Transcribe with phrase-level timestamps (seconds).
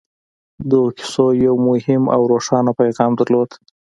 [0.69, 3.49] دغو کيسو يو مهم او روښانه پيغام درلود.